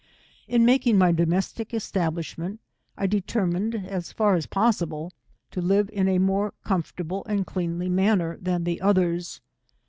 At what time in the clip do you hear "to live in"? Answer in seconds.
5.51-6.07